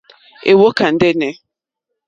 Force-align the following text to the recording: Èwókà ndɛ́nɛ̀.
Èwókà 0.51 0.85
ndɛ́nɛ̀. 0.93 1.31